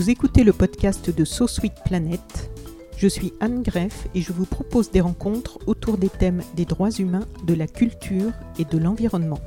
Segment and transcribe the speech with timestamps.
[0.00, 2.50] Vous écoutez le podcast de So Sweet Planet.
[2.96, 6.90] Je suis Anne Greff et je vous propose des rencontres autour des thèmes des droits
[6.90, 9.40] humains, de la culture et de l'environnement.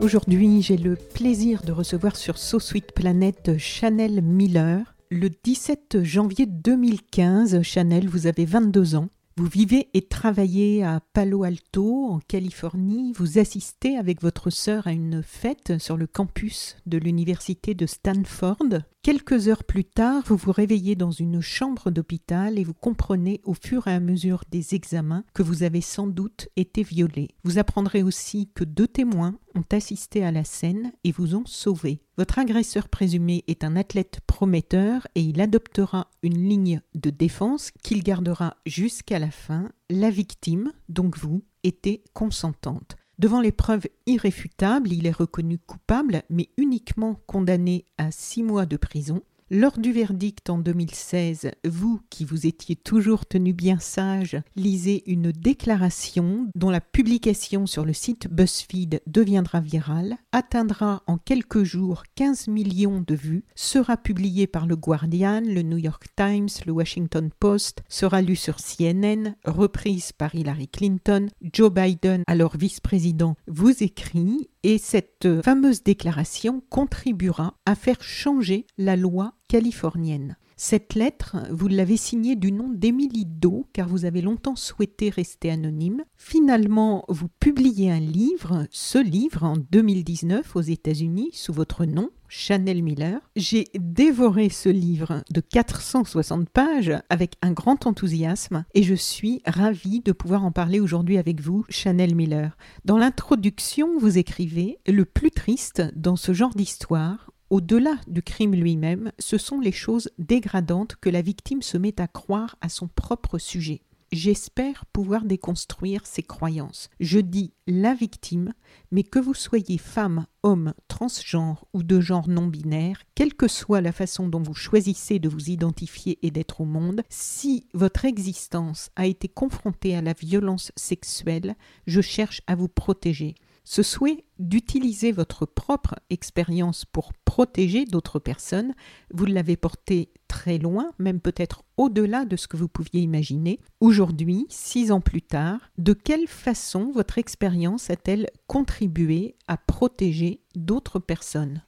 [0.00, 4.94] Aujourd'hui, j'ai le plaisir de recevoir sur So Sweet Planet Chanel Miller.
[5.10, 9.08] Le 17 janvier 2015, Chanel, vous avez 22 ans.
[9.38, 13.12] Vous vivez et travaillez à Palo Alto, en Californie.
[13.12, 18.80] Vous assistez avec votre sœur à une fête sur le campus de l'université de Stanford.
[19.02, 23.54] Quelques heures plus tard, vous vous réveillez dans une chambre d'hôpital et vous comprenez au
[23.54, 27.28] fur et à mesure des examens que vous avez sans doute été violé.
[27.44, 32.00] Vous apprendrez aussi que deux témoins ont assisté à la scène et vous ont sauvé.
[32.18, 38.02] Votre agresseur présumé est un athlète prometteur et il adoptera une ligne de défense qu'il
[38.02, 39.70] gardera jusqu'à la fin.
[39.90, 42.96] La victime, donc vous, était consentante.
[43.18, 48.76] Devant les preuves irréfutables, il est reconnu coupable, mais uniquement condamné à six mois de
[48.76, 49.22] prison.
[49.50, 55.32] Lors du verdict en 2016, vous, qui vous étiez toujours tenu bien sage, lisez une
[55.32, 62.48] déclaration dont la publication sur le site BuzzFeed deviendra virale, atteindra en quelques jours 15
[62.48, 67.82] millions de vues, sera publiée par le Guardian, le New York Times, le Washington Post,
[67.88, 74.78] sera lue sur CNN, reprise par Hillary Clinton, Joe Biden, alors vice-président, vous écrit et
[74.78, 80.36] cette fameuse déclaration contribuera à faire changer la loi californienne.
[80.60, 85.52] Cette lettre, vous l'avez signée du nom d'Émilie Do, car vous avez longtemps souhaité rester
[85.52, 86.02] anonyme.
[86.16, 92.82] Finalement, vous publiez un livre, ce livre, en 2019 aux États-Unis, sous votre nom, Chanel
[92.82, 93.20] Miller.
[93.36, 100.00] J'ai dévoré ce livre de 460 pages avec un grand enthousiasme et je suis ravie
[100.00, 102.56] de pouvoir en parler aujourd'hui avec vous, Chanel Miller.
[102.84, 109.12] Dans l'introduction, vous écrivez Le plus triste dans ce genre d'histoire, au-delà du crime lui-même,
[109.18, 113.38] ce sont les choses dégradantes que la victime se met à croire à son propre
[113.38, 113.82] sujet.
[114.10, 116.88] J'espère pouvoir déconstruire ces croyances.
[116.98, 118.54] Je dis la victime,
[118.90, 123.82] mais que vous soyez femme, homme, transgenre ou de genre non binaire, quelle que soit
[123.82, 128.88] la façon dont vous choisissez de vous identifier et d'être au monde, si votre existence
[128.96, 131.54] a été confrontée à la violence sexuelle,
[131.86, 133.34] je cherche à vous protéger.
[133.70, 138.74] Ce souhait d'utiliser votre propre expérience pour protéger d'autres personnes,
[139.12, 143.60] vous l'avez porté très loin, même peut-être au-delà de ce que vous pouviez imaginer.
[143.80, 150.98] Aujourd'hui, six ans plus tard, de quelle façon votre expérience a-t-elle contribué à protéger d'autres
[150.98, 151.62] personnes?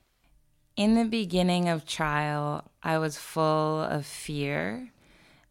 [0.79, 4.87] In the beginning of trial, I was full of fear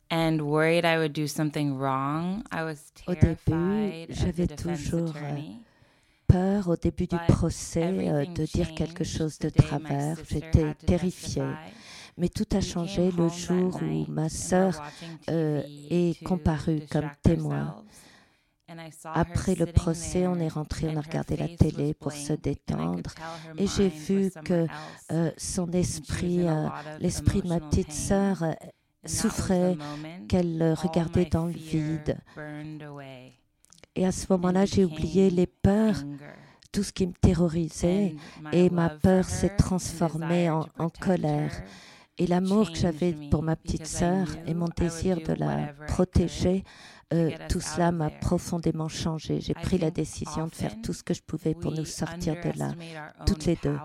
[0.10, 2.42] and worried I would do something wrong.
[2.52, 5.60] I was Au début, j'avais toujours, attorney.
[6.30, 10.16] Peur au début du procès euh, de dire quelque chose de travers.
[10.30, 11.54] J'étais terrifiée.
[12.18, 14.82] Mais tout a changé le jour où ma sœur
[15.30, 17.68] euh, est comparue comme témoin.
[17.68, 17.86] ourselves.
[18.70, 21.96] And I saw her Après le procès, on est rentré, on a regardé la télé
[21.96, 23.16] pour se détendre.
[23.58, 24.68] Et j'ai vu que
[25.12, 26.68] euh, son esprit, euh,
[27.00, 28.44] l'esprit de ma petite sœur
[29.06, 29.76] souffrait,
[30.28, 32.18] qu'elle regardait dans le vide.
[33.96, 36.04] Et à ce moment-là, j'ai oublié les peurs,
[36.72, 38.16] tout ce qui me terrorisait.
[38.52, 40.66] Et ma peur s'est transformée en-
[41.02, 41.52] colère.
[42.18, 46.64] Et l'amour que j'avais pour ma petite sœur et mon désir de la protéger,
[47.14, 49.40] euh, tout out cela m'a profondément changé.
[49.42, 52.60] J'ai pris la décision de faire tout ce que je pouvais pour nous sortir de
[52.60, 52.74] là,
[53.26, 53.78] toutes les deux.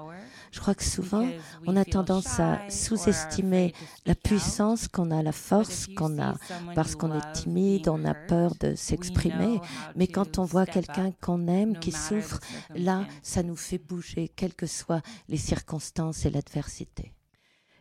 [0.55, 1.29] Je crois que souvent,
[1.67, 3.73] on a tendance à sous-estimer
[4.07, 6.37] la puissance qu'on a, la force qu'on a,
[6.77, 9.59] parce qu'on est timide, on a peur de s'exprimer.
[9.97, 12.39] Mais quand on voit quelqu'un qu'on aime qui souffre,
[12.73, 17.13] là, ça nous fait bouger, quelles que soient les circonstances et l'adversité.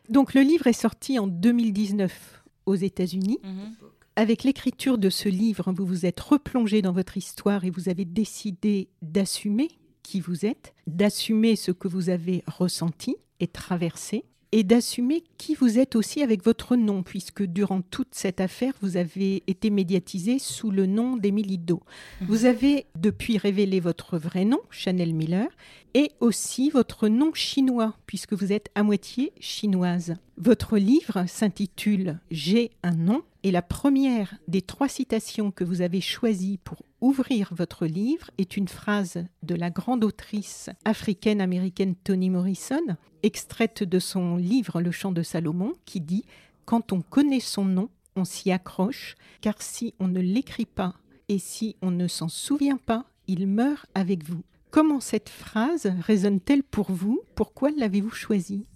[0.08, 3.38] Donc le livre est sorti en 2019 aux États-Unis.
[3.44, 3.76] Mhm.
[4.16, 8.04] Avec l'écriture de ce livre, vous vous êtes replongé dans votre histoire et vous avez
[8.04, 9.68] décidé d'assumer
[10.04, 14.24] qui vous êtes, d'assumer ce que vous avez ressenti et traversé,
[14.56, 18.96] et d'assumer qui vous êtes aussi avec votre nom, puisque durant toute cette affaire, vous
[18.96, 21.80] avez été médiatisé sous le nom d'Émilie Do.
[22.20, 22.26] Mhm.
[22.28, 25.48] Vous avez depuis révélé votre vrai nom, Chanel Miller,
[25.94, 30.14] et aussi votre nom chinois, puisque vous êtes à moitié chinoise.
[30.36, 36.00] Votre livre s'intitule J'ai un nom, et la première des trois citations que vous avez
[36.00, 42.96] choisies pour ouvrir votre livre est une phrase de la grande autrice africaine-américaine Toni Morrison,
[43.22, 46.24] extraite de son livre Le chant de Salomon, qui dit
[46.64, 50.94] Quand on connaît son nom, on s'y accroche, car si on ne l'écrit pas
[51.28, 54.42] et si on ne s'en souvient pas, il meurt avec vous.
[54.70, 57.20] Comment cette phrase résonne-t-elle pour vous?
[57.34, 58.66] Pourquoi l'avez-vous choisie?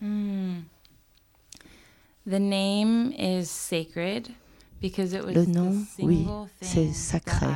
[0.00, 0.62] Hmm.
[2.26, 4.30] The name is sacred
[4.82, 6.26] Le nom, oui,
[6.60, 7.46] c'est sacré.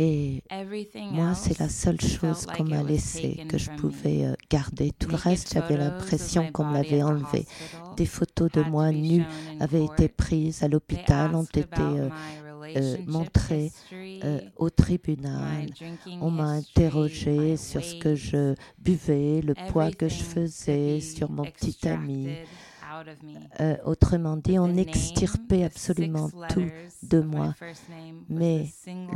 [0.00, 0.44] Et
[1.10, 4.92] moi, c'est la seule chose qu'on m'a was laissé, taken que je pouvais euh, garder.
[4.96, 7.46] Tout le reste, j'avais l'impression qu'on me l'avait enlevé.
[7.96, 9.24] Des photos de moi in
[9.58, 12.08] avaient été prises à l'hôpital, ont été euh,
[12.60, 15.66] relationship montrées euh, au tribunal.
[16.20, 21.00] On m'a history, interrogé my sur ce que je buvais, le poids que je faisais,
[21.00, 22.28] sur mon petit ami.
[23.60, 26.68] Euh, autrement dit, on extirpait absolument tout
[27.02, 27.54] de moi.
[28.28, 28.66] Mais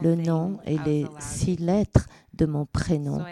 [0.02, 3.24] le nom et les six lettres de mon prénom,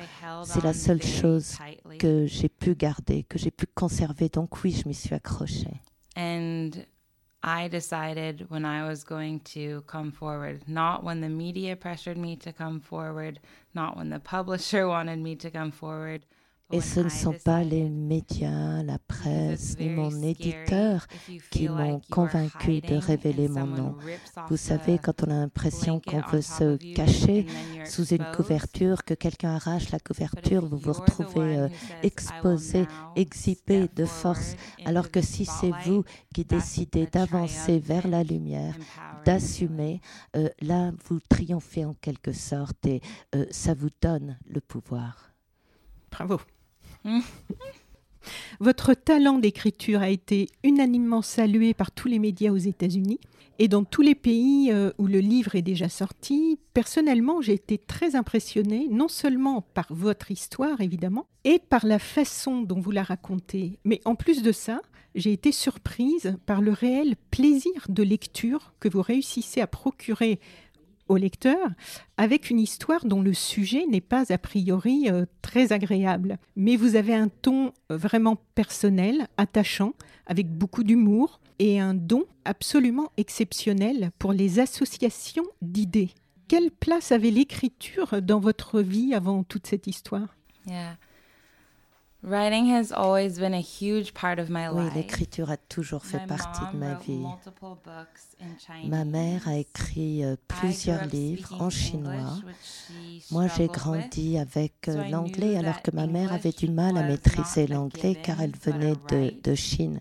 [0.44, 1.56] c'est la seule chose
[1.98, 4.28] que j'ai pu garder, que j'ai pu conserver.
[4.28, 5.80] Donc oui, je m'y suis accrochée.
[6.16, 6.70] And
[7.42, 12.36] I decided when I was going to come forward, not when the media pressured me
[12.38, 13.40] to come forward,
[13.74, 16.26] not when the publisher wanted me to come forward.
[16.72, 21.06] Et ce ne sont pas les médias, la presse, ni mon éditeur
[21.50, 23.96] qui m'ont convaincu de révéler mon someone nom.
[24.48, 27.46] Vous savez, the quand on a l'impression qu'on on veut se cacher
[27.84, 28.36] sous une exposed.
[28.36, 31.90] couverture, que quelqu'un arrache la But if couverture, vous vous retrouvez euh, who says, "I
[31.94, 32.86] will exposé,
[33.16, 38.22] exhibé de force, alors que the si c'est vous qui décidez a d'avancer vers la
[38.22, 38.76] lumière,
[39.24, 40.00] d'assumer,
[40.36, 43.00] euh, là, vous triomphez en quelque sorte et
[43.34, 45.32] euh, ça vous donne le pouvoir.
[46.10, 46.40] Bravo.
[48.60, 53.20] Votre talent d'écriture a été unanimement salué par tous les médias aux États-Unis
[53.58, 56.58] et dans tous les pays euh, où le livre est déjà sorti.
[56.72, 62.62] Personnellement, j'ai été très impressionnée, non seulement par votre histoire, évidemment, et par la façon
[62.62, 64.80] dont vous la racontez, mais en plus de ça,
[65.14, 70.40] j'ai été surprise par le réel plaisir de lecture que vous réussissez à procurer
[71.10, 71.58] au lecteur
[72.16, 76.38] avec une histoire dont le sujet n'est pas a priori euh, très agréable.
[76.54, 79.92] Mais vous avez un ton euh, vraiment personnel, attachant,
[80.26, 86.10] avec beaucoup d'humour et un don absolument exceptionnel pour les associations d'idées.
[86.46, 90.36] Quelle place avait l'écriture dans votre vie avant toute cette histoire?
[94.74, 97.24] Oui, l'écriture a toujours fait My partie de ma vie.
[98.86, 102.36] Ma mère a écrit euh, plusieurs livres en chinois.
[103.30, 107.66] Moi, j'ai grandi avec euh, l'anglais alors que ma mère avait du mal à maîtriser
[107.66, 109.98] l'anglais car elle venait de, de Chine.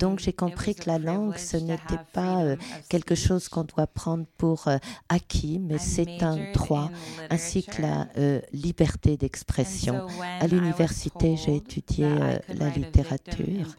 [0.00, 2.56] Donc j'ai compris que la langue, ce n'était pas euh,
[2.88, 4.66] quelque chose qu'on doit prendre pour
[5.08, 6.90] acquis, mais c'est un droit,
[7.30, 10.06] in ainsi que la euh, liberté d'expression.
[10.40, 13.76] À l'université, j'ai étudié euh, la littérature.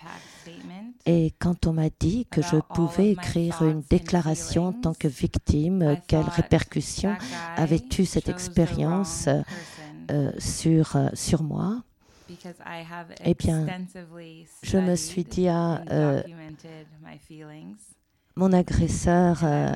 [1.05, 5.97] Et quand on m'a dit que je pouvais écrire une déclaration en tant que victime,
[6.07, 9.41] quelles répercussions guy avais-tu cette expérience euh,
[10.11, 11.83] euh, sur, euh, sur moi?
[13.25, 13.67] Eh bien,
[14.63, 16.23] Je me suis dit, ah, euh,
[18.35, 19.73] mon agresseur euh,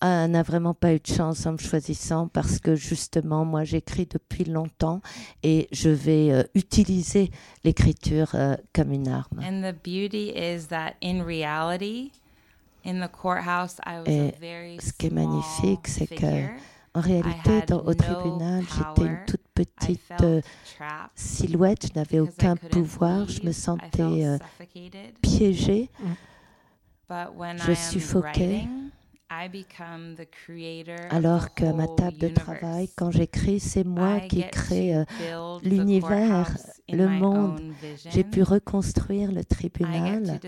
[0.00, 4.44] n'a vraiment pas eu de chance en me choisissant parce que justement, moi, j'écris depuis
[4.44, 5.00] longtemps
[5.42, 7.30] et je vais euh, utiliser
[7.64, 9.38] l'écriture euh, comme une arme.
[9.40, 12.10] And the beauty is that in reality,
[12.84, 16.72] in the courthouse, I was Et a very ce qui est magnifique, c'est que.
[16.94, 20.42] En réalité, dans- au no tribunal, j'étais une toute petite euh,
[21.14, 24.36] silhouette, je n'avais aucun pouvoir, je me sentais euh,
[25.22, 25.88] piégée.
[25.98, 26.16] When
[27.56, 27.72] je
[28.16, 28.24] of
[31.10, 35.04] Alors qu'à ma table de travail, quand j'écris, c'est moi qui crée euh,
[35.62, 36.54] l'univers,
[36.90, 37.60] le monde.
[38.10, 40.38] J'ai pu reconstruire le tribunal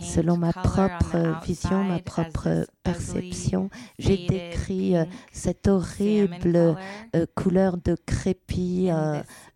[0.00, 3.70] selon ma propre vision, ma propre perception.
[3.98, 6.76] J'ai décrit euh, cette horrible color
[7.16, 8.90] euh, couleur de crépi,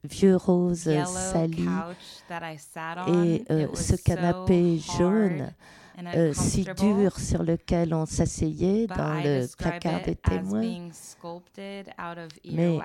[0.04, 1.68] vieux rose sali.
[3.08, 5.52] Et ce canapé jaune,
[6.14, 10.60] euh, si dur sur lequel on s'asseyait dans le placard des témoins.
[10.60, 12.78] being sculpted out of Mais-.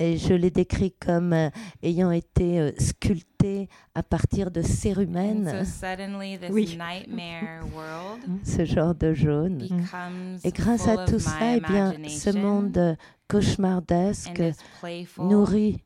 [0.00, 1.50] Et je l'ai décrit comme euh,
[1.82, 6.78] ayant été euh, sculpté à partir de And cérumen, so suddenly this Oui.
[6.78, 9.58] nightmare world ce genre de jaune.
[9.58, 12.96] becomes Et grâce à tout my ça, eh bien, ce imagination monde
[13.28, 14.42] cauchemardesque,
[15.18, 15.82] nourri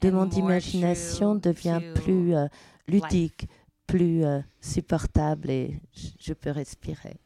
[0.00, 2.46] de mon more imagination, devient plus euh,
[2.86, 3.48] ludique,
[3.88, 5.80] plus euh, supportable et
[6.20, 7.16] je- peux respirer.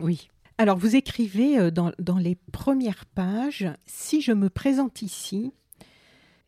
[0.00, 0.28] Oui.
[0.58, 5.52] Alors, vous écrivez euh, dans, dans les premières pages, si je me présente ici,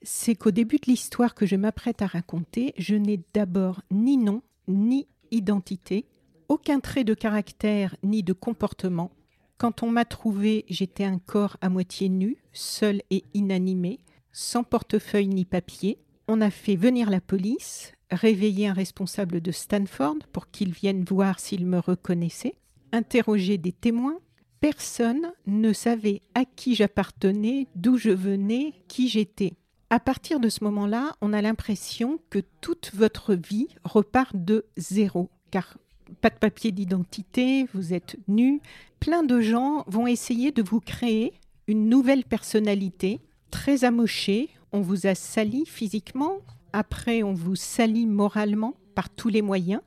[0.02, 4.42] c'est qu'au début de l'histoire que je m'apprête à raconter, je n'ai d'abord ni nom,
[4.68, 6.06] ni identité,
[6.48, 9.10] aucun trait de caractère, ni de comportement.
[9.56, 14.00] Quand on m'a trouvé, j'étais un corps à moitié nu, seul et inanimé,
[14.32, 15.98] sans portefeuille ni papier.
[16.28, 21.40] On a fait venir la police, réveiller un responsable de Stanford pour qu'il vienne voir
[21.40, 22.54] s'il me reconnaissait
[22.92, 24.18] interroger des témoins.
[24.60, 29.54] Personne ne savait à qui j'appartenais, d'où je venais, qui j'étais.
[29.88, 35.30] À partir de ce moment-là, on a l'impression que toute votre vie repart de zéro,
[35.50, 35.78] car
[36.20, 38.60] pas de papier d'identité, vous êtes nu.
[39.00, 41.32] Plein de gens vont essayer de vous créer
[41.66, 44.50] une nouvelle personnalité, très amochée.
[44.72, 46.38] On vous a sali physiquement,
[46.72, 49.80] après on vous salit moralement par tous les moyens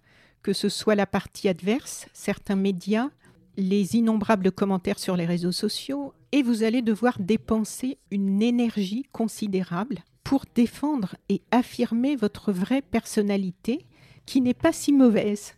[0.43, 3.09] que ce soit la partie adverse, certains médias,
[3.55, 10.03] les innombrables commentaires sur les réseaux sociaux, et vous allez devoir dépenser une énergie considérable
[10.23, 13.85] pour défendre et affirmer votre vraie personnalité,
[14.25, 15.53] qui n'est pas si mauvaise.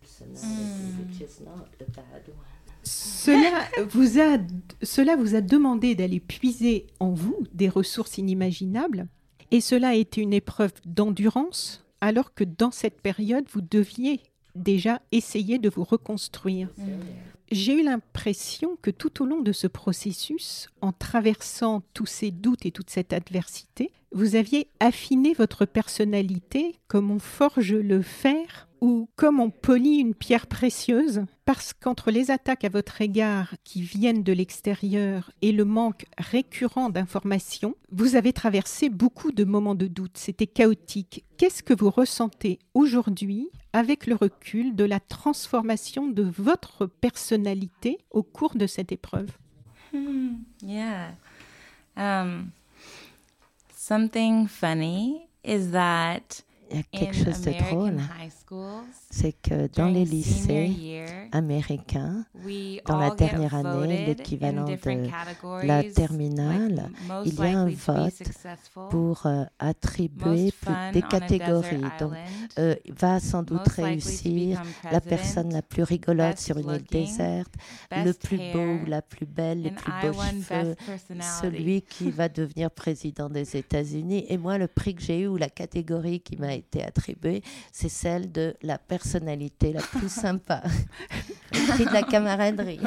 [2.83, 3.49] Cela
[3.89, 4.37] vous a,
[4.83, 9.07] cela vous a demandé d'aller puiser en vous des ressources inimaginables,
[9.51, 14.21] et cela a été une épreuve d'endurance, alors que dans cette période, vous deviez
[14.55, 16.69] déjà essayer de vous reconstruire.
[17.51, 22.65] J'ai eu l'impression que tout au long de ce processus, en traversant tous ces doutes
[22.65, 29.09] et toute cette adversité, vous aviez affiné votre personnalité comme on forge le fer ou
[29.17, 34.23] comme on polit une pierre précieuse, parce qu'entre les attaques à votre égard qui viennent
[34.23, 40.17] de l'extérieur et le manque récurrent d'informations, vous avez traversé beaucoup de moments de doute.
[40.17, 41.25] C'était chaotique.
[41.37, 48.23] Qu'est-ce que vous ressentez aujourd'hui avec le recul de la transformation de votre personnalité au
[48.23, 49.31] cours de cette épreuve?
[49.93, 51.15] Hmm, yeah.
[51.97, 52.51] Um,
[53.85, 59.04] something funny is that Il y a quelque in chose de American drôle, high schools,
[59.15, 62.25] c'est que dans les lycées américains,
[62.85, 66.89] dans la dernière année, l'équivalent de la terminale,
[67.25, 68.13] il y a un vote
[68.89, 70.51] pour euh, attribuer
[70.91, 71.81] des catégories.
[71.99, 72.11] Donc,
[72.59, 77.53] euh, va sans doute réussir la personne la plus rigolote sur une île déserte,
[77.91, 80.75] le plus beau ou la plus belle, les plus beaux cheveux,
[81.41, 84.25] celui qui va devenir président des États-Unis.
[84.27, 87.41] Et moi, le prix que j'ai eu ou la catégorie qui m'a été attribuée,
[87.71, 90.61] c'est celle de la personnalité la plus sympa.
[91.51, 92.79] prix de la camaraderie.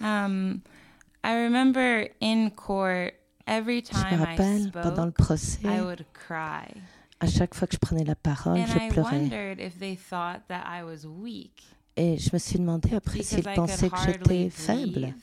[0.00, 0.60] Um,
[1.22, 3.14] I remember in court
[3.46, 6.66] every Je me time I rappelle, pendant le procès, I would cry,
[7.20, 9.20] à chaque fois que je prenais la parole, and je I pleurais.
[9.20, 11.62] wondered if they thought that I was weak
[11.96, 15.14] Et je me suis demandé après s'ils pensaient que j'étais faible.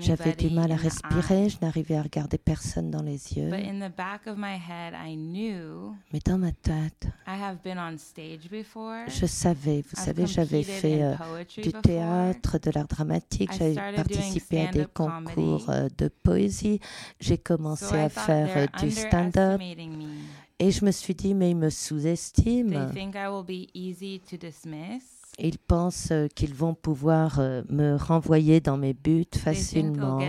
[0.00, 3.50] J'avais du mal à respirer, je n'arrivais à regarder personne dans les yeux.
[3.50, 7.58] But in the back of my head, I knew Mais dans ma tête, I have
[7.64, 9.08] been on stage before.
[9.08, 11.14] je savais, vous savez, j'avais fait euh,
[11.62, 16.80] du théâtre, de l'art dramatique, j'avais participé à des concours euh, de poésie,
[17.18, 19.60] j'ai commencé à faire euh, du stand-up.
[20.58, 22.88] et je me suis dit, mais ils me sous-estiment.
[25.38, 30.20] Ils pensent euh, qu'ils vont pouvoir euh, me renvoyer dans mes buts facilement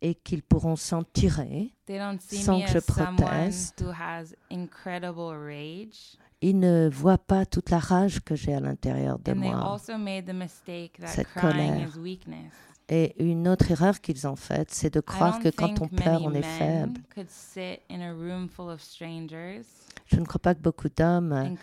[0.00, 1.72] et qu'ils pourront s'en tirer.
[1.86, 3.84] They don't see Sans que je proteste.
[6.40, 9.56] Ils ne voient pas toute la rage que j'ai à l'intérieur de moi.
[9.56, 11.88] also made the mistake that Cette colère.
[11.88, 12.52] is weakness.
[12.90, 16.32] Et une autre erreur qu'ils ont faite, c'est de croire que quand on pleure, on
[16.32, 16.98] est faible.
[20.08, 21.56] Je ne crois pas que beaucoup d'hommes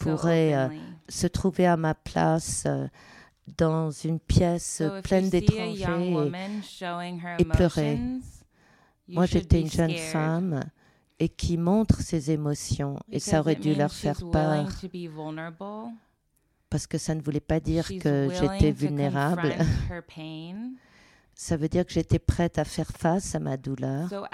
[0.00, 0.68] pourraient, euh,
[1.08, 2.86] se trouver à ma place euh,
[3.58, 5.82] dans une pièce So pleine d'étrangers.
[7.38, 8.20] et you
[9.08, 10.60] Moi, j'étais une jeune femme
[11.18, 12.98] et qui montre ses émotions.
[13.10, 14.66] Et ça aurait it dû leur faire peur
[16.70, 19.54] parce que ça ne voulait pas dire que j'étais vulnérable.
[21.34, 24.10] Ça veut dire que j'étais prête à faire face à ma douleur.
[24.10, 24.26] So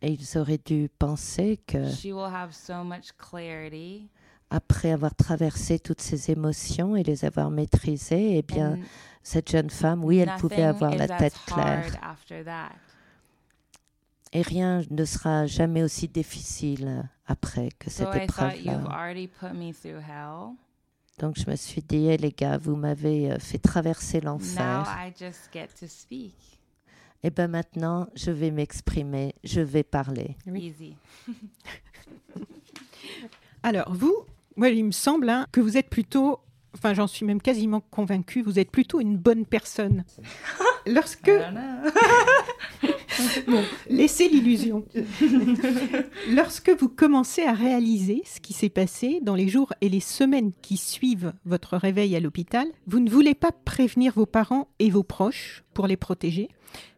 [0.00, 4.08] Et ils auraient dû penser que, she will have so much clarity.
[4.50, 8.82] après avoir traversé toutes ces émotions et les avoir maîtrisées, eh bien, and
[9.22, 11.92] cette jeune femme, oui, elle pouvait avoir la tête claire.
[12.02, 12.70] after that.
[14.32, 19.14] Et rien ne sera jamais aussi difficile après que cette So épreuve-là.
[21.18, 24.86] Donc je me suis dit, Eh, les gars, vous m'avez euh, fait traverser l'enfer.
[27.24, 30.36] Et bien maintenant, je vais m'exprimer, je vais parler.
[30.54, 30.94] Easy.
[33.62, 34.14] Alors, vous,
[34.56, 36.38] moi, il me semble hein, que vous êtes plutôt,
[36.74, 40.04] enfin, j'en suis même quasiment convaincue, vous êtes plutôt une bonne personne.
[40.86, 41.30] Lorsque.
[43.46, 44.84] Bon, laissez l'illusion.
[46.30, 50.52] Lorsque vous commencez à réaliser ce qui s'est passé dans les jours et les semaines
[50.62, 55.02] qui suivent votre réveil à l'hôpital, vous ne voulez pas prévenir vos parents et vos
[55.02, 56.48] proches pour les protéger.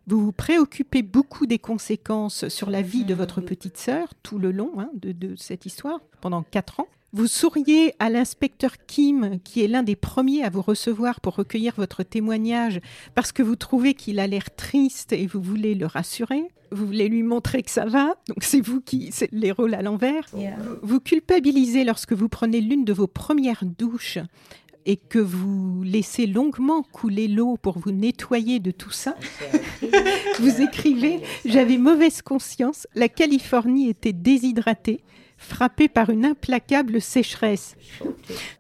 [0.07, 4.51] Vous vous préoccupez beaucoup des conséquences sur la vie de votre petite sœur tout le
[4.51, 6.89] long hein, de, de cette histoire, pendant quatre ans.
[7.13, 11.75] Vous souriez à l'inspecteur Kim, qui est l'un des premiers à vous recevoir pour recueillir
[11.77, 12.81] votre témoignage,
[13.17, 16.45] parce que vous trouvez qu'il a l'air triste et vous voulez le rassurer.
[16.71, 19.83] Vous voulez lui montrer que ça va, donc c'est vous qui, c'est les rôles à
[19.83, 20.25] l'envers.
[20.83, 24.19] Vous culpabilisez lorsque vous prenez l'une de vos premières douches
[24.87, 29.17] et que vous laissez longuement couler l'eau pour vous nettoyer de tout ça.
[30.39, 35.03] vous écrivez J'avais mauvaise conscience, la Californie était déshydratée
[35.41, 37.77] frappée par une implacable sécheresse.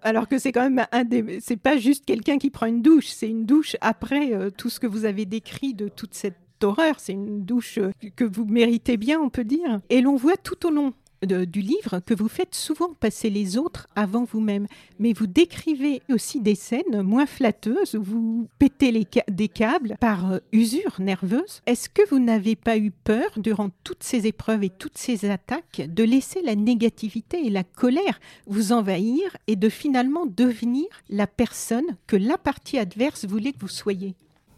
[0.02, 3.08] Alors que c'est quand même un des, c'est pas juste quelqu'un qui prend une douche,
[3.08, 6.96] c'est une douche après euh, tout ce que vous avez décrit de toute cette horreur.
[6.98, 9.80] C'est une douche euh, que vous méritez bien, on peut dire.
[9.90, 10.94] Et l'on voit tout au long
[11.26, 14.66] du livre que vous faites souvent passer les autres avant vous-même,
[14.98, 20.32] mais vous décrivez aussi des scènes moins flatteuses où vous pétez les des câbles par
[20.32, 21.62] euh, usure nerveuse.
[21.66, 25.82] Est-ce que vous n'avez pas eu peur durant toutes ces épreuves et toutes ces attaques
[25.86, 31.96] de laisser la négativité et la colère vous envahir et de finalement devenir la personne
[32.06, 34.14] que la partie adverse voulait que vous soyez?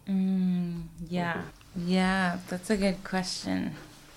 [0.07, 1.37] Mm, yeah.
[1.87, 3.71] Yeah, that's a good question.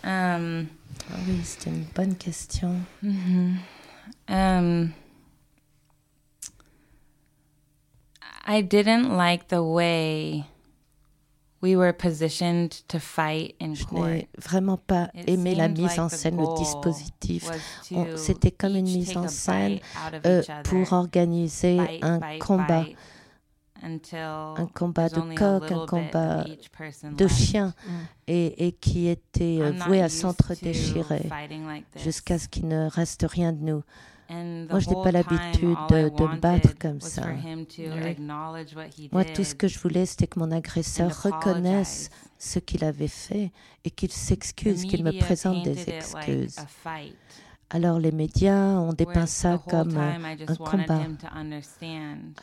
[0.04, 0.68] Um,
[1.12, 2.76] Ah oui, c'est une bonne question.
[3.04, 3.58] mhm.
[4.30, 4.92] Um,
[8.48, 10.46] I didn't like the way
[11.62, 14.08] we were positioned to fight in Je court.
[14.08, 17.50] n'ai vraiment pas It aimé la mise like en scène, le dispositif,
[18.18, 19.80] c'était comme une mise en scène,
[20.26, 22.98] euh, pour organiser bite, un bite, combat, bite,
[24.58, 26.44] un combat de coq, un combat
[27.12, 27.74] de chien,
[28.28, 32.04] et, et qui était euh, voué à s'entre-déchirer fighting like this.
[32.04, 33.84] jusqu'à ce qu'il ne reste rien de nous.
[34.28, 37.22] Moi, je n'ai pas l'habitude de- me battre comme ça.
[39.12, 43.52] Moi, tout ce que je voulais, c'était que mon agresseur reconnaisse ce qu'il avait fait
[43.84, 46.56] et qu'il s'excuse, qu'il me présente des excuses.
[47.72, 51.02] Alors les médias ont dépeint ça comme euh, un combat.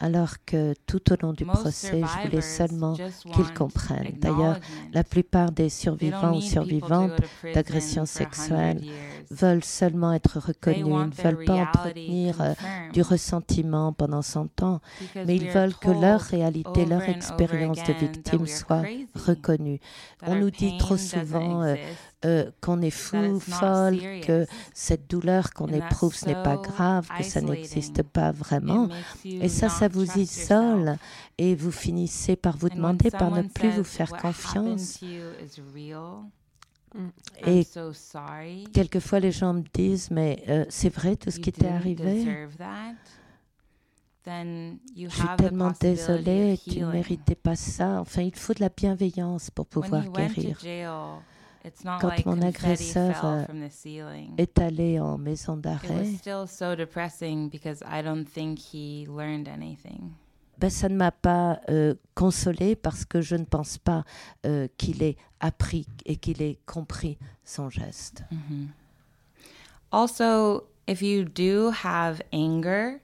[0.01, 4.15] alors que tout au long du procès, je voulais seulement qu'ils comprennent.
[4.19, 4.59] D'ailleurs,
[4.93, 7.13] la plupart des survivants ou survivantes
[7.55, 8.81] d'agressions for 100 sexuelles.
[9.33, 12.55] Veulent seulement être reconnus, ils ne veulent pas entretenir euh,
[12.93, 14.81] du ressentiment pendant 100 ans,
[15.15, 18.83] mais ils veulent que leur réalité, leur expérience de victime soit
[19.15, 19.81] reconnue.
[20.21, 21.75] that On nous dit trop souvent euh,
[22.25, 27.25] euh, qu'on est fou, folle, que cette douleur qu'on éprouve, ce n'est pas grave, que
[27.25, 28.89] ça n'existe pas vraiment.
[29.25, 30.99] Et ça, ça vous isole
[31.39, 35.01] et vous finissez par vous demander, par ne plus vous faire "What happened confiance.
[37.47, 37.93] Et so
[38.73, 42.49] quelquefois, les gens me disent, mais euh, c'est vrai tout ce you qui t'est arrivé?
[44.25, 48.01] Je suis tellement désolée, tu ne méritais pas ça.
[48.01, 50.59] Enfin, il faut de la bienveillance pour pouvoir guérir.
[52.01, 53.47] Quand like mon agresseur.
[54.37, 56.07] Est allé en maison d'arrêt.
[56.47, 56.75] so
[60.59, 64.05] Ben, ça ne m'a pas euh, consolée parce que je ne pense pas
[64.47, 68.23] euh, qu'il ait appris et qu'il ait compris son geste.
[68.31, 68.69] Mhm.
[69.91, 73.01] Also, if you do have anger,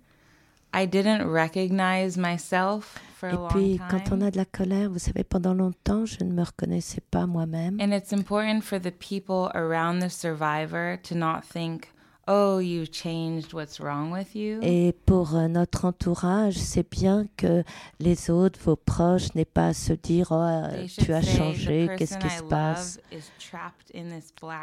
[0.72, 3.87] I didn't recognize myself for a Et long puis, time.
[3.90, 7.26] quand on a de la colère, vous savez, pendant longtemps, je ne me reconnaissais pas
[7.26, 7.78] moi-même.
[7.80, 11.88] And it's important for the people around the survivor to not think,
[12.28, 14.60] oh, you've changed, what's wrong with you?
[14.62, 17.64] Et pour euh, notre entourage, c'est bien que
[17.98, 21.96] les autres, vos proches, n'aient pas à se dire oh, euh, tu as changé, "The
[21.96, 23.00] qu'est-ce qui person se passe?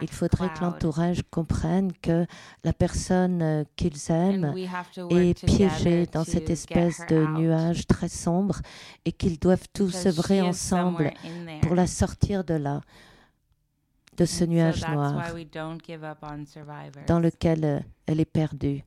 [0.01, 2.25] Il faudrait que l'entourage comprenne que
[2.63, 4.53] la personne euh, qu'ils aiment
[5.09, 8.61] est piégée dans cette espèce de nuage très sombre
[9.05, 11.11] et qu'ils doivent tous œuvrer ensemble
[11.61, 12.81] pour la sortir de là,
[14.17, 17.05] de ce nuage that's noir why we don't give up on survivors.
[17.07, 18.83] dans lequel euh, elle est perdue.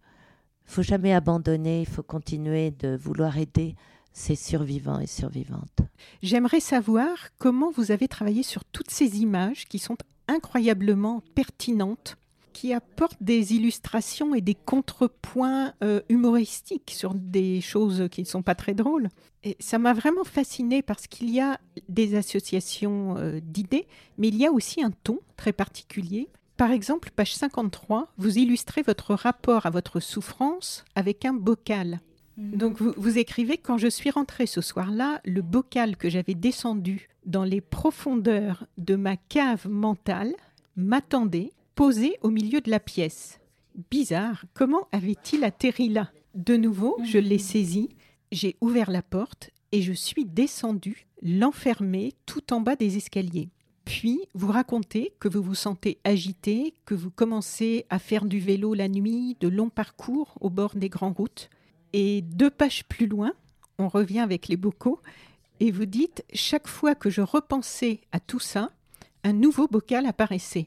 [0.66, 3.74] Il faut jamais abandonner, il faut continuer de vouloir aider
[4.12, 5.80] ces survivants et survivantes.
[6.22, 12.16] J'aimerais savoir comment vous avez travaillé sur toutes ces images qui sont incroyablement pertinentes,
[12.58, 18.42] qui apportent des illustrations et des contrepoints euh, humoristiques sur des choses qui ne sont
[18.42, 19.10] pas très drôles.
[19.44, 24.36] Et ça m'a vraiment fascinée parce qu'il y a des associations euh, d'idées, mais il
[24.36, 26.30] y a aussi un ton très particulier.
[26.56, 32.00] Par exemple, page 53, vous illustrez votre rapport à votre souffrance avec un bocal.
[32.38, 37.08] Donc vous, vous écrivez, quand je suis rentrée ce soir-là, le bocal que j'avais descendu
[37.24, 40.34] dans les profondeurs de ma cave mentale
[40.74, 43.38] m'attendait, posé au milieu de la pièce.
[43.88, 46.10] Bizarre, comment avait-il atterri là?
[46.34, 47.88] De nouveau, je l'ai saisi,
[48.32, 53.50] j'ai ouvert la porte et je suis descendue, l'enfermer tout en bas des escaliers.
[53.84, 58.74] Puis, vous racontez que vous vous sentez agité, que vous commencez à faire du vélo
[58.74, 61.48] la nuit, de longs parcours au bord des grandes routes.
[61.92, 63.34] Et deux pages plus loin,
[63.78, 64.98] on revient avec les bocaux,
[65.60, 68.72] et vous dites, chaque fois que je repensais à tout ça,
[69.22, 70.66] un nouveau bocal apparaissait.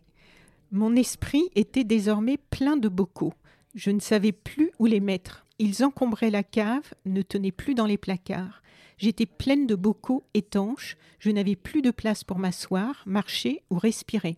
[0.72, 3.34] Mon esprit était désormais plein de bocaux.
[3.76, 5.46] Je ne savais plus où les mettre.
[5.60, 8.62] Ils encombraient la cave, ne tenaient plus dans les placards.
[8.98, 14.38] J'étais pleine de bocaux étanches, je n'avais plus de place pour m'asseoir, marcher ou respirer.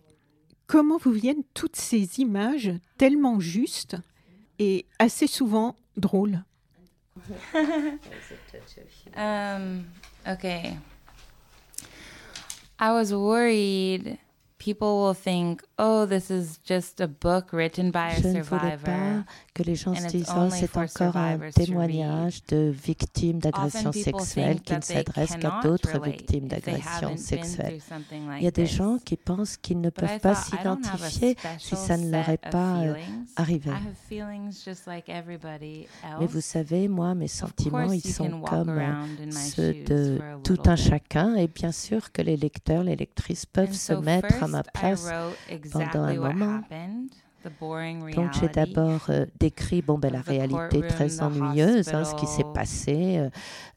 [0.66, 3.96] Comment vous viennent toutes ces images tellement justes
[4.58, 6.42] et assez souvent drôles?
[9.16, 9.84] Um,
[13.12, 14.18] worried
[14.64, 18.78] people will think, oh, this is just a book written by a Je ne voulais
[18.78, 18.84] survivor.
[18.84, 22.72] pas que les gens se disent oh, c'est encore un survivors to read." témoignage de
[22.72, 27.78] victimes d'agressions sexuelles qui ne that they s'adresse qu'à d'autres victimes d'agressions sexuelles.
[28.38, 32.10] Il y a des gens qui pensent qu'ils ne peuvent pas s'identifier si ça ne
[32.10, 32.94] leur est pas euh,
[33.36, 33.70] arrivé.
[36.20, 41.34] Mais vous savez, moi, mes sentiments, ils sont comme euh, ceux de tout un chacun.
[41.36, 45.10] Et bien sûr que les lecteurs, les lectrices peuvent se mettre à ma place.
[45.72, 46.60] pendant un moment.
[48.14, 52.44] Donc j'ai d'abord euh, décrit bon, ben, la réalité très ennuyeuse, hein, ce qui s'est
[52.54, 53.18] passé,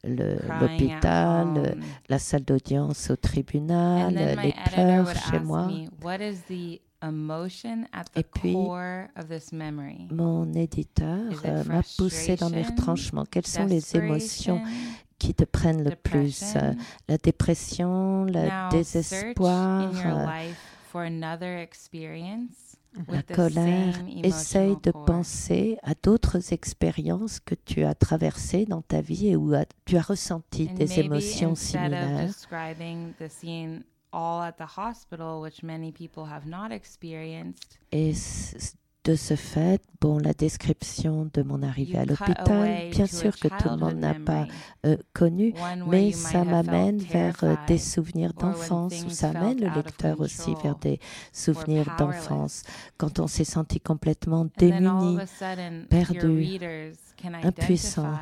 [0.06, 1.74] euh, l'hôpital, euh,
[2.08, 5.66] la salle d'audience au tribunal, les pleurs chez moi.
[5.66, 8.56] me, what is the emotion at the Et puis?
[10.10, 11.32] Mon éditeur
[11.66, 13.24] m'a poussé dans mes retranchements.
[13.30, 14.62] Quelles sont les émotions?
[15.18, 16.74] Qui te prennent le plus Euh?
[17.08, 19.92] La dépression, le Now, désespoir,
[21.60, 22.76] experience
[23.08, 23.94] la colère.
[24.24, 25.04] Essaye de core.
[25.04, 29.96] penser à d'autres expériences que tu as traversées dans ta vie et où a- tu
[29.96, 32.26] as ressenti And des émotions instead of similaires.
[32.26, 38.14] describing the scene all at the hospital, which many people have not experienced, Et
[39.08, 43.70] de ce fait, bon, la description de mon arrivée à l'hôpital, bien sûr que tout
[43.70, 44.46] le monde n'a pas
[44.84, 45.54] euh, connu,
[45.86, 50.76] mais ça m'amène vers euh, des souvenirs d'enfance, ou ça amène le lecteur aussi vers
[50.76, 51.00] des
[51.32, 52.64] souvenirs d'enfance,
[52.98, 55.18] quand on s'est senti complètement démuni.
[55.88, 56.60] perdu,
[57.42, 58.12] impuissant.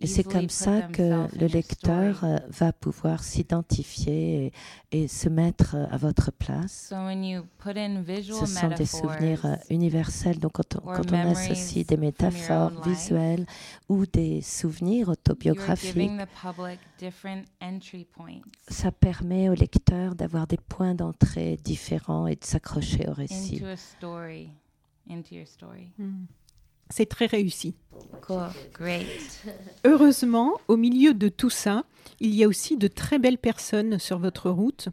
[0.00, 4.46] Et c'est comme ça que le lecteur euh, va pouvoir s'identifier
[4.92, 6.88] et, et se mettre euh, à votre place.
[6.88, 10.38] So when you put in visual Ce sont des souvenirs euh, universels.
[10.38, 13.44] Donc, quand on, or quand on associe des métaphores visuelles
[13.88, 20.46] ou des souvenirs autobiographiques, giving the public different entry points ça permet au lecteur d'avoir
[20.46, 23.62] des points d'entrée différents et de s'accrocher au récit.
[26.90, 27.74] C'est très réussi.
[28.22, 29.06] Cool, great.
[29.84, 31.84] Heureusement, au milieu de tout ça,
[32.20, 34.88] il y a aussi de très belles personnes sur votre route.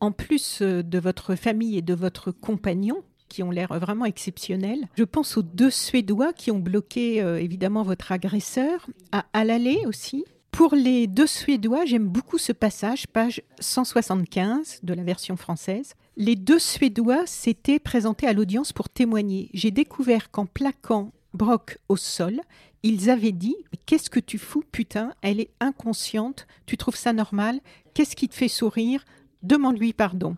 [0.00, 4.88] En plus euh, de votre famille et de votre compagnon, qui ont l'air vraiment exceptionnels.
[4.96, 10.24] Je pense aux deux Suédois qui ont bloqué euh, évidemment votre agresseur, à Alalé aussi.
[10.52, 15.92] Pour les deux Suédois, j'aime beaucoup ce passage, page 175 de la version française.
[16.16, 19.50] Les deux Suédois s'étaient présentés à l'audience pour témoigner.
[19.52, 22.40] J'ai découvert qu'en plaquant Brock au sol,
[22.82, 25.12] ils avaient dit Qu'est-ce que tu fous, putain?
[25.22, 26.46] Elle est inconsciente.
[26.66, 27.60] Tu trouves ça normal?
[27.94, 29.04] Qu'est-ce qui te fait sourire?
[29.42, 30.36] Demande-lui pardon.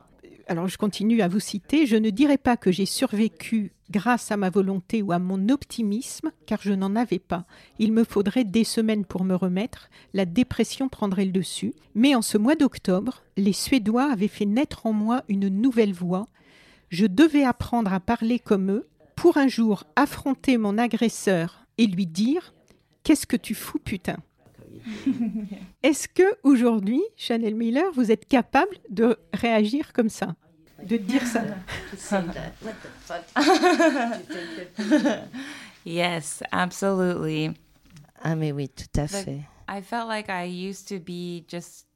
[0.48, 1.86] Alors je continue à vous citer.
[1.86, 6.30] Je ne dirais pas que j'ai survécu grâce à ma volonté ou à mon optimisme,
[6.46, 7.44] car je n'en avais pas.
[7.78, 11.74] Il me faudrait des semaines pour me remettre, la dépression prendrait le dessus.
[11.94, 16.26] Mais en ce mois d'octobre, les Suédois avaient fait naître en moi une nouvelle voix.
[16.90, 22.06] Je devais apprendre à parler comme eux, pour un jour affronter mon agresseur et lui
[22.06, 22.54] dire
[23.02, 24.16] Qu'est-ce que tu fous, putain?
[25.82, 30.36] Est-ce que aujourd'hui, Chanel Miller, vous êtes capable de réagir comme ça?
[30.84, 31.42] De dire ça?
[35.86, 37.50] yes, absolutely.
[38.22, 39.40] Ah mais oui, tout à fait.
[39.68, 41.87] I felt like I used to be just.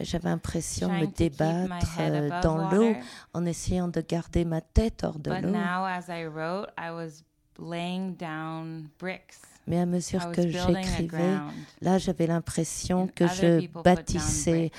[0.00, 2.94] J'avais l'impression de me débattre euh, dans l'eau
[3.34, 5.40] en essayant de garder ma tête hors de l'eau.
[5.40, 7.24] But now as I wrote, I was
[7.58, 9.38] laying down bricks.
[9.66, 11.36] Mais à mesure que j'écrivais,
[11.82, 14.70] là j'avais l'impression que je bâtissais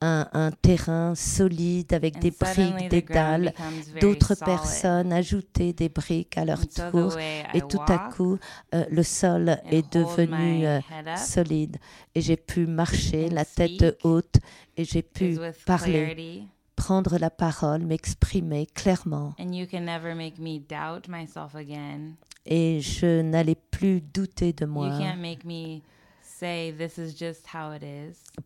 [0.00, 3.52] un, terrain solide avec des briques, des dalles.
[4.00, 7.16] D'autres personnes ajoutaient des briques à leur tour
[7.54, 8.38] et tout à coup,
[8.74, 10.80] euh, le sol est devenu euh,
[11.16, 11.76] solide
[12.14, 14.36] et j'ai pu marcher la tête haute
[14.76, 16.44] et j'ai pu parler
[16.76, 19.34] prendre la parole, m'exprimer clairement.
[22.46, 24.98] Et je n'allais plus douter de moi.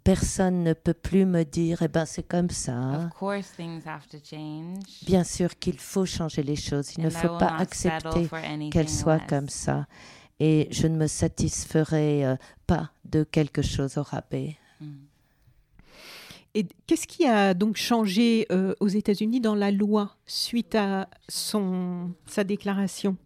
[0.05, 3.11] Personne ne peut plus me dire, eh ben c'est comme ça.
[5.07, 6.95] Bien sûr qu'il faut changer les choses.
[6.97, 8.29] Il ne faut pas accepter
[8.71, 9.87] qu'elles soient comme ça.
[10.41, 14.57] Et je ne me satisferai euh, pas de quelque chose au rabais.
[14.81, 14.95] Mm.
[16.55, 22.13] Et qu'est-ce qui a donc changé euh, aux États-Unis dans la loi suite à son,
[22.27, 23.17] sa déclaration?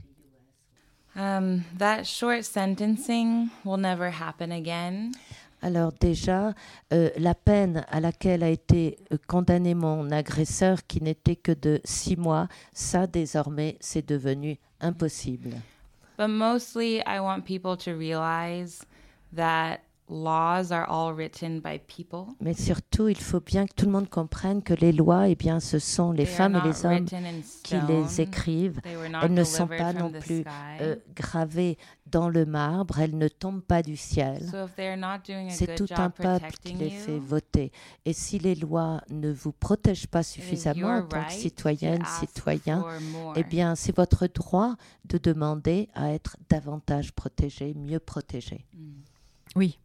[1.14, 5.12] Um, that short sentencing will never happen again.
[5.61, 6.55] Alors déjà,
[6.92, 11.81] euh, la peine à laquelle a été euh, condamné mon agresseur, qui n'était que de
[11.85, 15.61] six mois, ça désormais, c'est devenu impossible.
[16.18, 18.85] But mostly, I want people to realize
[19.35, 19.81] that
[22.40, 25.61] mais surtout, il faut bien que tout le monde comprenne que les lois, eh bien,
[25.61, 27.07] ce sont les femmes et les hommes
[27.62, 28.81] qui les écrivent.
[29.22, 30.44] Elles ne sont pas non plus
[30.81, 34.42] euh, gravées dans le marbre, elles ne tombent pas du ciel.
[35.48, 37.72] C'est tout un peuple qui les fait voter.
[38.05, 42.85] Et si les lois ne vous protègent pas suffisamment en tant que citoyenne, citoyen,
[43.35, 48.66] eh bien, c'est votre droit de demander à être davantage protégé, mieux protégé.
[49.57, 49.79] Oui,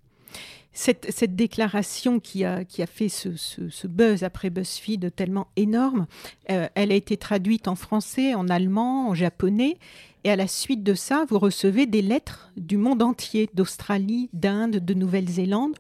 [0.74, 6.06] cette, déclaration qui a, fait ce, buzz après BuzzFeed tellement énorme,
[6.52, 9.78] euh, elle a été traduite en français, en allemand, en japonais.
[10.24, 14.78] Et à la suite de ça, vous recevez des lettres du monde entier, d'Australie, d'Inde,
[14.78, 15.76] de Nouvelle-Zélande.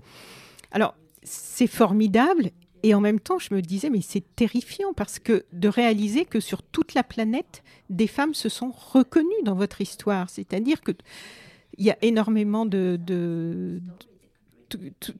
[0.71, 2.49] Alors, c'est formidable.
[2.83, 6.39] Et en même temps, je me disais, mais c'est terrifiant parce que de réaliser que
[6.39, 10.29] sur toute la planète, des femmes se sont reconnues dans votre histoire.
[10.29, 10.93] C'est-à-dire que
[11.77, 13.79] il y a énormément de,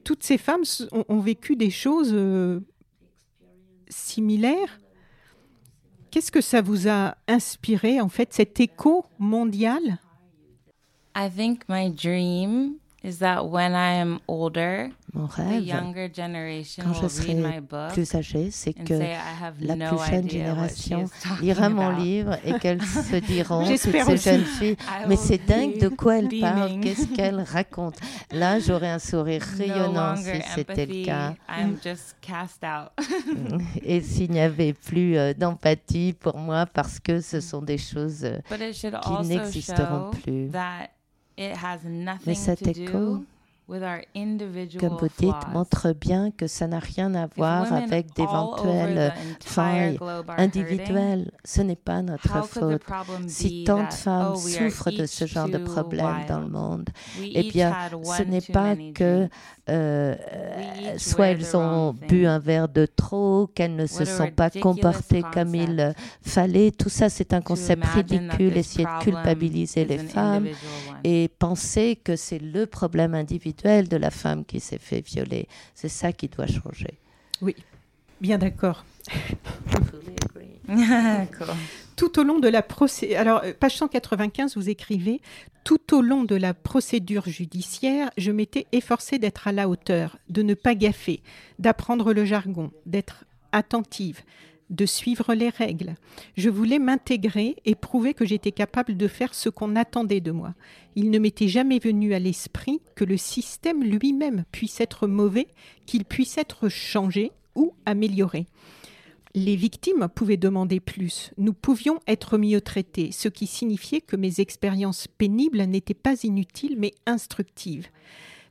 [0.03, 2.59] toutes ces femmes ont, vécu des choses euh,
[3.87, 4.79] similaires.
[6.11, 9.99] Qu'est-ce que ça vous a inspiré, en fait, cet écho mondial?
[11.15, 15.65] I think my dream is that when I am older, mon rêve,
[16.81, 17.61] quand je serai
[17.93, 18.93] plus âgée, c'est que
[19.61, 21.05] la plus jeune génération
[21.41, 24.77] lira mon livre et qu'elles se diront, toutes ces jeunes filles,
[25.07, 27.97] mais c'est dingue de quoi elle parle, qu'est-ce qu'elle raconte.
[28.31, 31.33] Là, j'aurais un sourire rayonnant si c'était le cas.
[33.83, 38.23] et s'il n'y avait plus euh, d'empathie pour moi, parce que ce sont des choses
[38.23, 38.39] euh,
[39.01, 40.49] qui n'existeront plus.
[42.25, 43.23] Mais cet écho
[43.67, 49.99] comme vous dites, montre bien que ça n'a rien à voir avec d'éventuelles failles
[50.37, 51.31] individuelles.
[51.43, 52.81] Ce n'est pas notre faute.
[53.27, 56.89] Si tant de femmes oh, souffrent de ce genre de problème dans le monde,
[57.21, 59.27] eh bien, ce n'est pas que
[59.69, 60.15] euh,
[60.97, 65.55] soit elles ont bu un verre de trop, qu'elles ne se sont pas comportées comme
[65.55, 66.71] il fallait.
[66.71, 70.47] Tout ça, c'est un concept ridicule, essayer de culpabiliser les femmes
[71.03, 75.47] et penser que c'est le problème individuel de la femme qui s'est fait violer.
[75.75, 76.97] C'est ça qui doit changer.
[77.41, 77.55] Oui,
[78.21, 78.83] bien d'accord.
[81.97, 85.19] Tout au long de la procédure, euh, page 195, vous écrivez
[85.63, 90.43] Tout au long de la procédure judiciaire, je m'étais efforcée d'être à la hauteur, de
[90.43, 91.23] ne pas gaffer,
[91.57, 94.21] d'apprendre le jargon, d'être attentive,
[94.69, 95.95] de suivre les règles.
[96.35, 100.53] Je voulais m'intégrer et prouver que j'étais capable de faire ce qu'on attendait de moi.
[100.95, 105.47] Il ne m'était jamais venu à l'esprit que le système lui-même puisse être mauvais,
[105.87, 108.45] qu'il puisse être changé ou amélioré.
[109.39, 111.31] Les victimes pouvaient demander plus.
[111.37, 116.75] Nous pouvions être mieux traités, ce qui signifiait que mes expériences pénibles n'étaient pas inutiles
[116.79, 117.85] mais instructives.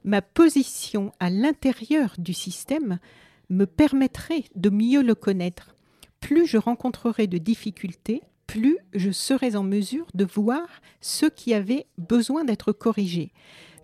[0.05, 3.01] Ma position à l'intérieur du système
[3.51, 5.75] me permettrait de mieux le connaître.
[6.21, 10.69] Plus je rencontrerai de difficultés, plus je serais en mesure de voir
[11.01, 13.33] ce qui avait besoin d'être corrigé.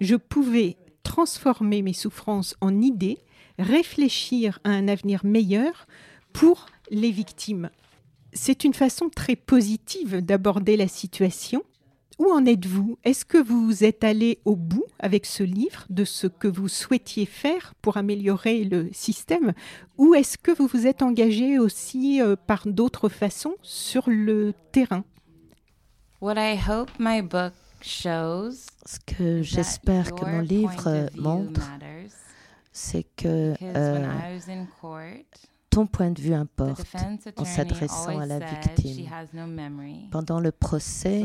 [0.00, 3.18] Je pouvais transformer mes souffrances en idées,
[3.58, 5.88] réfléchir à un avenir meilleur
[6.32, 7.70] pour les victimes.
[8.32, 11.64] C'est une façon très positive d'aborder la situation.
[12.18, 12.98] Où en êtes-vous?
[13.02, 17.26] Est-ce que vous êtes allé au bout avec ce livre de ce que vous souhaitiez
[17.26, 19.54] faire pour améliorer le système?
[19.98, 25.04] Ou est-ce que vous vous êtes engagé aussi euh, par d'autres façons sur le terrain?
[26.20, 31.68] What I hope my book shows Ce que j'espère que mon livre montre,
[32.70, 34.28] c'est que euh,
[35.72, 36.86] ton point de vue importe
[37.38, 39.08] en s'adressant à la victime.
[40.10, 41.24] Pendant le procès,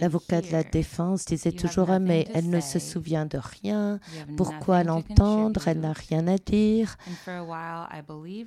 [0.00, 3.98] l'avocat de la défense disait toujours ah, mais elle ne se souvient de rien,
[4.36, 6.96] pourquoi l'entendre, elle n'a rien à dire,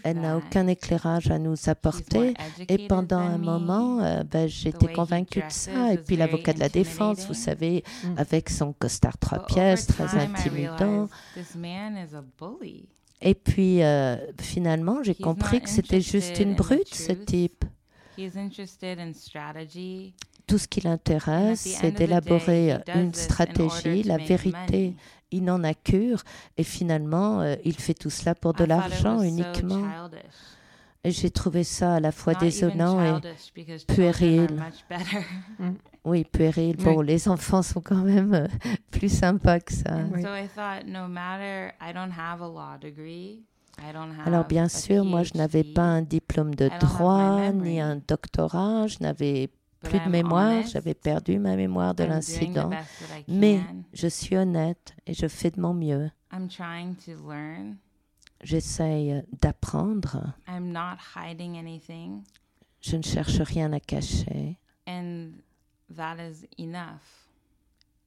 [0.04, 2.34] elle n'a aucun éclairage à nous apporter.
[2.70, 5.94] Et pendant un moment, euh, ben, j'étais convaincue de ça.
[5.94, 8.18] Et puis l'avocat de la défense, vous savez, mm.
[8.18, 11.10] avec son costard trois pièces, très intimidant.
[13.22, 17.66] Et puis euh, finalement, j'ai compris que c'était juste une brute, ce type.
[20.48, 24.96] Tout ce qui l'intéresse, c'est d'élaborer une stratégie, la vérité.
[25.34, 26.24] Il n'en a cure
[26.58, 29.88] et finalement, euh, il fait tout cela pour de l'argent uniquement.
[31.04, 34.62] Et j'ai trouvé ça à la fois désolant et puéril.
[36.04, 36.78] Oui, puéril.
[36.78, 38.48] Bon, les enfants sont quand même euh,
[38.92, 39.98] plus sympas que ça.
[44.26, 48.98] Alors bien sûr, moi je n'avais pas un diplôme de droit ni un doctorat, je
[49.00, 49.50] n'avais
[49.82, 52.70] plus de mémoire, j'avais perdu ma mémoire de l'incident,
[53.28, 53.62] mais
[53.94, 56.12] je suis honnête et je fais de mon mieux.
[58.44, 60.34] J'essaye d'apprendre.
[62.82, 64.58] Je ne cherche rien à cacher.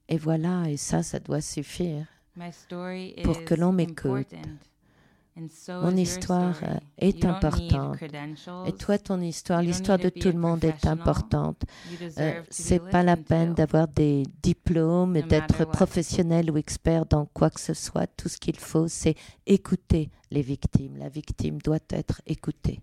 [0.09, 2.07] Et voilà, et ça, ça doit suffire
[3.23, 4.35] pour que l'on m'écoute.
[5.69, 6.55] Mon histoire
[6.97, 7.99] est importante.
[8.67, 11.63] Et toi, ton histoire, l'histoire de tout le monde est importante.
[12.19, 17.61] Euh, c'est pas la peine d'avoir des diplômes, d'être professionnel ou expert dans quoi que
[17.61, 18.07] ce soit.
[18.17, 20.99] Tout ce qu'il faut, c'est écouter les victimes.
[20.99, 22.81] La victime doit être écoutée.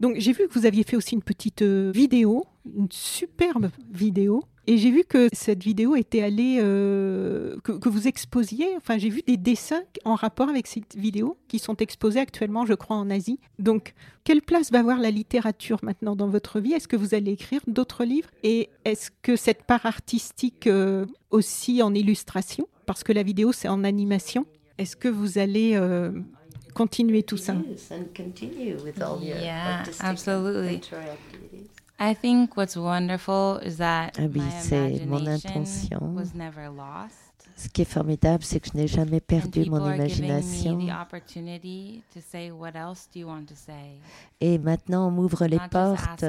[0.00, 2.44] Donc j'ai vu que vous aviez fait aussi une petite euh, vidéo,
[2.76, 8.66] une superbe vidéo et j'ai vu que cette vidéo était allée, euh, que, vous exposiez,
[8.76, 12.74] enfin j'ai vu des dessins en rapport avec cette vidéo qui sont exposés actuellement, je
[12.74, 13.38] crois, en Asie.
[13.60, 16.72] Donc, quelle place va avoir la littérature maintenant dans votre vie?
[16.72, 18.28] Est-ce que vous allez écrire d'autres livres?
[18.42, 23.68] Et est-ce que cette part artistique euh, aussi en illustration, parce que la vidéo c'est
[23.68, 24.46] en animation,
[24.78, 25.78] est-ce que vous allez
[26.76, 27.54] continuer tout ça
[29.22, 30.82] Yeah, absolutely.
[31.98, 35.98] I think what's wonderful is that ah oui, c'est mon intention.
[37.56, 40.78] Ce qui est formidable, c'est que je n'ai jamais perdu mon imagination.
[44.40, 46.26] Et maintenant, on m'ouvre les portes,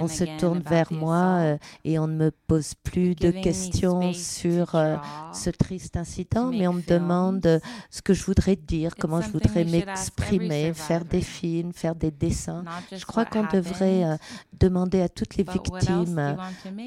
[0.00, 4.74] on se tourne vers moi euh, et on ne me pose plus de questions sur
[4.74, 4.96] euh,
[5.32, 7.60] ce triste incident, mais on me demande
[7.90, 12.64] ce que je voudrais dire, comment je voudrais m'exprimer, faire des films, faire des dessins.
[12.90, 14.16] Je crois qu'on devrait euh,
[14.58, 16.36] demander à toutes les victimes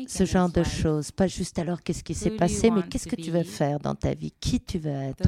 [0.07, 3.31] ce genre de choses, pas juste alors qu'est-ce qui s'est passé, mais qu'est-ce que tu
[3.31, 3.76] veux faire?
[3.79, 5.23] Dans ta vie, qui tu veux être,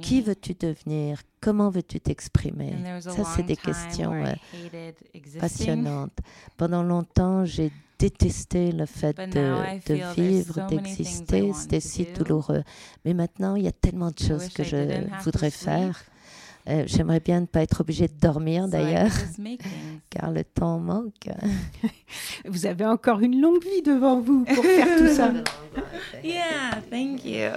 [0.00, 2.74] qui veux-tu devenir, comment veux-tu t'exprimer?
[3.00, 4.92] Ça, c'est des questions euh,
[5.38, 6.18] passionnantes.
[6.56, 11.52] Pendant longtemps, j'ai détesté le fait de, vivre, d'exister.
[11.52, 12.64] C'était si douloureux.
[13.04, 16.02] Mais maintenant, il y a tellement de choses que je voudrais faire
[16.68, 19.10] euh, j'aimerais bien ne pas être obligée de dormir d'ailleurs,
[20.10, 21.28] car le temps manque.
[22.44, 25.32] vous avez encore une longue vie devant vous pour faire tout ça.
[26.24, 27.48] yeah, thank you.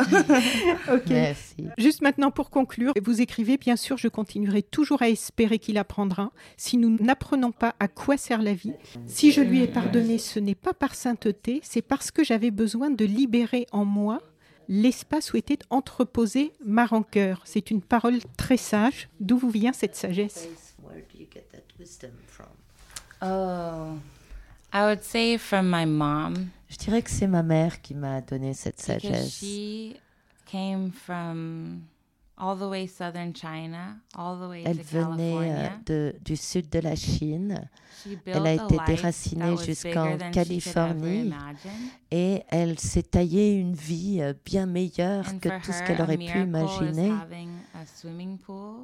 [0.92, 1.10] ok.
[1.10, 1.68] Merci.
[1.78, 6.32] Juste maintenant pour conclure, vous écrivez bien sûr, je continuerai toujours à espérer qu'il apprendra.
[6.58, 8.74] Si nous n'apprenons pas à quoi sert la vie,
[9.06, 12.90] si je lui ai pardonné, ce n'est pas par sainteté, c'est parce que j'avais besoin
[12.90, 14.20] de libérer en moi
[14.68, 17.42] l'espace où était entreposé ma rancœur.
[17.46, 19.10] C'est une parole très sage.
[19.20, 20.48] D'où vous vient cette sagesse?
[23.22, 23.98] Oh,
[24.74, 26.48] I would say from my mom.
[26.70, 29.40] Je dirais que c'est ma mère qui m'a donné cette sagesse.
[29.40, 29.96] She
[30.46, 31.84] came from
[32.38, 36.80] all the way southern China, all the way Elle to venait de, du sud de
[36.80, 37.70] la Chine
[38.04, 41.34] She elle a été life déracinée jusqu'en bigger than she could ever Californie.
[42.12, 45.86] et elle s'est taillée une vie euh, bien meilleure And que for tout ce her,
[45.88, 47.14] qu'elle aurait pu imaginer.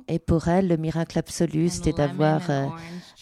[0.08, 2.72] Et pour elle, le miracle absolu, and c'était lemon d'avoir and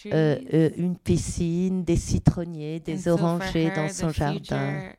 [0.06, 4.38] euh, euh, une piscine, des citronniers, And des so for orangers her, dans son jardin.
[4.38, 4.94] future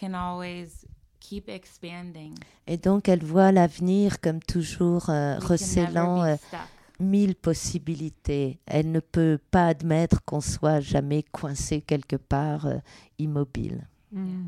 [0.00, 0.86] can always
[1.20, 2.34] keep expanding.
[2.66, 6.36] Et donc, elle voit l'avenir comme toujours euh, recélant euh,
[7.00, 8.58] mille possibilités.
[8.66, 12.76] Elle ne peut pas admettre qu'on soit jamais coincé quelque part euh,
[13.18, 13.86] immobile.
[14.12, 14.46] Mm.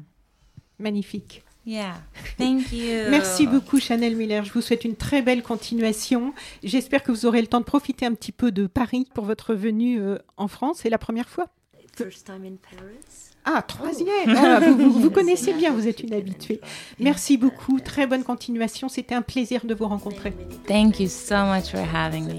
[0.79, 1.45] Magnifique.
[1.65, 2.03] Yeah.
[2.39, 2.87] Thank you.
[3.11, 4.45] Merci beaucoup Chanel Miller.
[4.45, 6.35] Je vous souhaite une très belle continuation.
[6.65, 9.55] J'espère que vous aurez le temps de profiter un petit peu de Paris pour votre
[9.55, 10.79] venue euh, en France.
[10.83, 11.47] C'est la première fois
[11.95, 13.32] First time in Paris.
[13.45, 16.61] Ah, troisième Ah, vous, vous- vous connaissez bien, vous êtes une habituée.
[17.01, 17.81] Merci beaucoup.
[17.81, 18.89] Très bonne continuation.
[18.89, 20.33] C'était un plaisir de vous rencontrer.
[20.69, 22.35] Thank you so much for having me.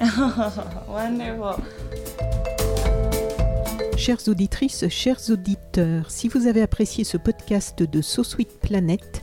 [0.88, 1.62] Wonderful.
[3.96, 9.22] Chères auditrices, chers auditeurs, si vous avez apprécié ce podcast de So Sweet Planet,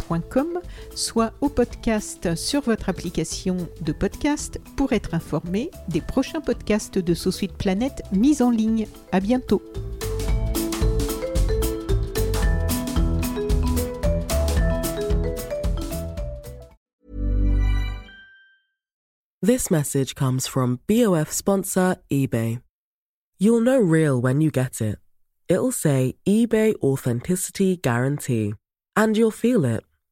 [0.95, 7.13] soit au podcast sur votre application de podcast pour être informé des prochains podcasts de
[7.13, 8.87] So Sweet Planet mis en ligne.
[9.11, 9.61] À bientôt.
[19.43, 22.61] This message comes from BOF sponsor eBay.
[23.39, 24.99] You'll know real when you get it.
[25.49, 28.53] It'll say eBay Authenticity Guarantee.
[28.95, 29.83] And you'll feel it.